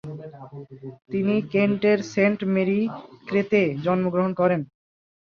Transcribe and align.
তিনি 1.11 1.35
কেন্টের 1.51 1.99
Saint 2.13 2.39
Mary 2.53 2.81
ক্রেতে 3.27 3.61
জন্মগ্রহণ 3.85 4.31
করেন। 4.39 4.61